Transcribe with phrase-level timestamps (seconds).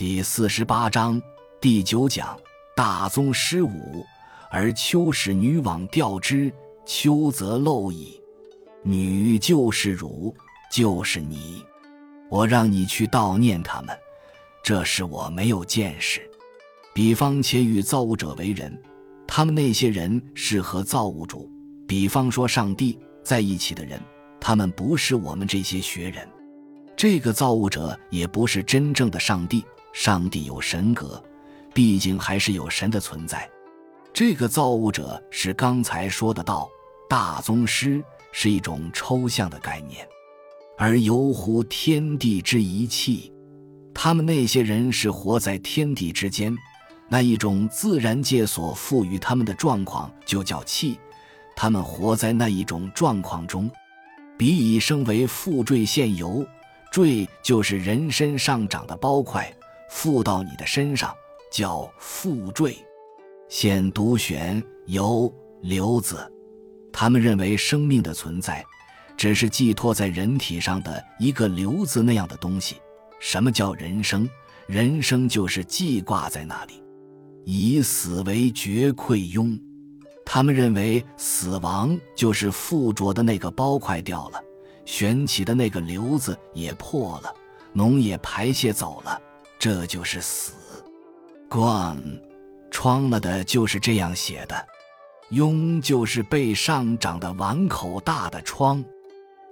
[0.00, 1.20] 第四十八章
[1.60, 2.34] 第九讲：
[2.74, 4.02] 大宗失武，
[4.50, 6.50] 而秋使女往钓之，
[6.86, 8.18] 秋则漏矣。
[8.82, 10.34] 女就是汝，
[10.72, 11.62] 就是你。
[12.30, 13.94] 我让你去悼念他们，
[14.64, 16.22] 这是我没有见识。
[16.94, 18.74] 比方且与造物者为人，
[19.26, 21.46] 他们那些人是和造物主，
[21.86, 24.00] 比方说上帝在一起的人，
[24.40, 26.26] 他们不是我们这些学人。
[26.96, 29.62] 这个造物者也不是真正的上帝。
[29.92, 31.22] 上帝有神格，
[31.74, 33.48] 毕竟还是有神的存在。
[34.12, 36.68] 这个造物者是刚才说的道，
[37.08, 40.06] 大宗师是一种抽象的概念，
[40.76, 43.32] 而游乎天地之一气。
[43.94, 46.56] 他们那些人是活在天地之间，
[47.08, 50.98] 那一种自然界所赋予他们的状况就叫气。
[51.54, 53.70] 他们活在那一种状况中，
[54.38, 56.46] 彼以生为负坠现游，
[56.90, 59.52] 坠就是人身上长的包块。
[59.90, 61.12] 附到你的身上
[61.50, 62.78] 叫附坠，
[63.48, 66.32] 现独选由瘤子。
[66.92, 68.64] 他们认为生命的存在，
[69.16, 72.76] 只是寄托在人体上的一个瘤子那样的东西。
[73.18, 74.28] 什么叫人生？
[74.66, 76.82] 人生就是记挂在那里，
[77.44, 79.60] 以死为绝溃庸。
[80.24, 84.40] 他们认为死亡就是附着的那个包块掉了，
[84.84, 87.34] 悬起的那个瘤子也破了，
[87.74, 89.20] 脓也排泄走了。
[89.60, 90.54] 这就是死，
[91.46, 91.94] 冠，
[92.70, 94.56] 疮了的就是这样写的，
[95.32, 98.82] 痈就是背上长的碗口大的疮。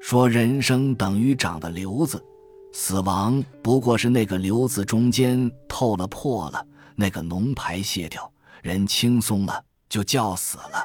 [0.00, 2.24] 说人生等于长的瘤子，
[2.72, 10.82] 死亡不过是那个瘤子中间透了破了，那个脓排泄掉，人轻松了，就叫死了。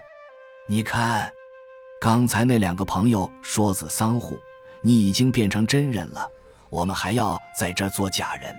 [0.67, 1.31] 你看，
[2.01, 4.37] 刚才那两个朋友说子桑户，
[4.81, 6.27] 你已经变成真人了，
[6.69, 8.53] 我们还要在这做假人。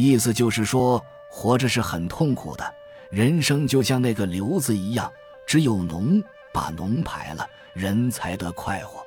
[0.00, 2.64] 意思就是说，活着是很痛苦的，
[3.10, 5.10] 人生就像那个瘤子一样，
[5.44, 6.22] 只有脓
[6.54, 9.04] 把脓排了，人才得快活。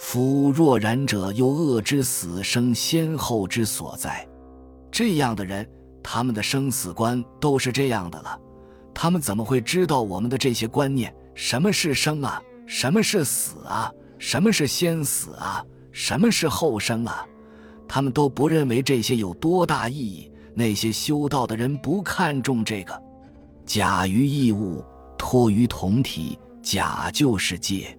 [0.00, 4.26] 夫若然者，又恶之死生先后之所在。
[4.90, 5.64] 这样的人，
[6.02, 8.36] 他们的生死观都是这样的了，
[8.92, 11.14] 他们怎么会知道我们的这些观念？
[11.36, 12.42] 什么是生啊？
[12.66, 13.92] 什么是死啊？
[14.18, 15.64] 什么是先死啊？
[15.92, 17.24] 什么是后生啊？
[17.88, 20.30] 他们都不认为这些有多大意义。
[20.58, 23.02] 那些修道的人不看重这个，
[23.66, 24.82] 假于异物，
[25.18, 27.94] 托于同体，假就是界。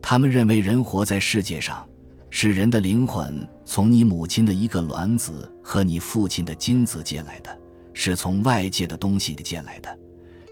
[0.00, 1.84] 他们认为人活在世界上，
[2.30, 7.58] 是人的灵魂从你母亲的一个卵子和你父亲的精子借来的，
[7.92, 9.98] 是从外界的东西借来的，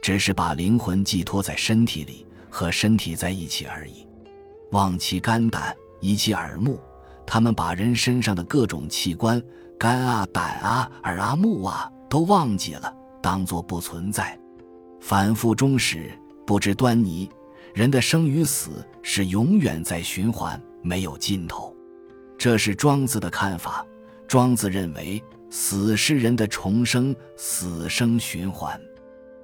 [0.02, 4.04] 只是把灵魂寄托在身体里，和身体在一起而已。
[4.72, 6.76] 忘其肝胆，遗其耳目。
[7.26, 9.42] 他们把人身上的各种器官，
[9.78, 14.38] 肝啊、胆啊、耳啊、目啊，都忘记了，当作不存在，
[15.00, 16.10] 反复终始，
[16.46, 17.28] 不知端倪。
[17.74, 21.76] 人的生与死是永远在循环，没有尽头。
[22.38, 23.84] 这是庄子的看法。
[24.26, 28.80] 庄子认为，死是人的重生，死生循环。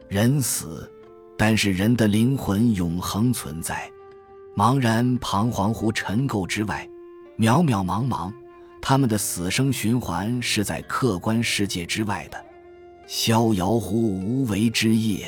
[0.08, 0.90] 人死，
[1.36, 3.90] 但是人的灵魂永恒存在，
[4.56, 6.88] 茫然彷徨乎尘垢之外。
[7.38, 8.32] 渺渺茫茫，
[8.80, 12.44] 他们的死生循环是在客观世界之外的，
[13.06, 15.26] 逍遥乎无为之业。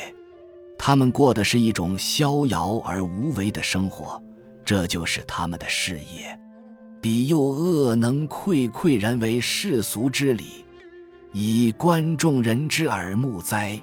[0.79, 4.23] 他们过的是一种逍遥而无为的生活，
[4.65, 6.39] 这就是他们的事业。
[7.01, 10.65] 彼又恶能愧愧然为世俗之礼，
[11.33, 13.81] 以观众人之耳目哉？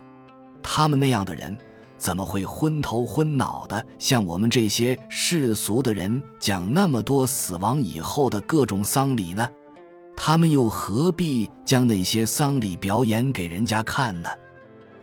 [0.62, 1.58] 他们那样的人。
[2.02, 9.48] 怎么会昏头昏脑的向我们这些世俗的人讲那么多死亡以后的各种丧礼呢？
[10.18, 14.28] 他们又何必将那些丧礼表演给人家看呢？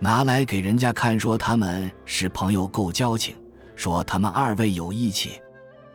[0.00, 3.37] 拿来给人家看，说他们是朋友够交情，
[3.76, 5.41] 说他们二位有义气。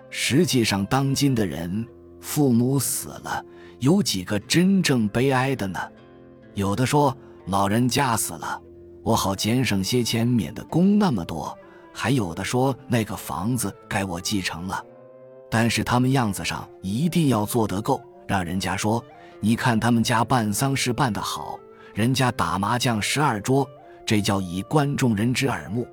[0.09, 1.85] 实际上，当今的人
[2.21, 3.43] 父母死了，
[3.79, 5.77] 有几个真正悲哀的呢？
[6.53, 7.13] 有的说
[7.47, 8.61] 老人家死了。
[9.03, 11.55] 我好节省些钱，免得供那么多。
[11.91, 14.83] 还有的说那个房子该我继承了，
[15.51, 19.03] 但是他们样子上一定要做得够，让人家说：
[19.39, 21.59] 你看他们家办丧事办得好，
[21.93, 23.69] 人家打麻将十二桌，
[24.05, 25.87] 这叫以观众人之耳目。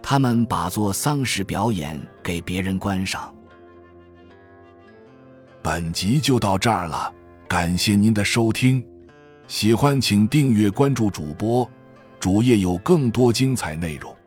[0.00, 3.34] 他们把做丧事表演给别人观赏。
[5.62, 7.12] 本集就到这儿了，
[7.48, 8.84] 感谢您的收听，
[9.48, 11.68] 喜欢请订阅关注主播。
[12.22, 14.21] 主页有更多精彩内容。